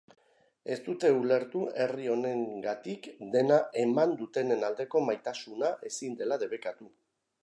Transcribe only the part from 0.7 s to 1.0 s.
Ez